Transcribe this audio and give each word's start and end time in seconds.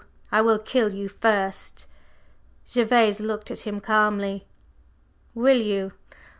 I 0.31 0.41
will 0.41 0.57
kill 0.57 0.95
you 0.95 1.07
first!" 1.09 1.85
Gervase 2.67 3.19
looked 3.19 3.51
at 3.51 3.67
him 3.67 3.79
calmly. 3.79 4.47
"Will 5.35 5.57
you? 5.59 5.91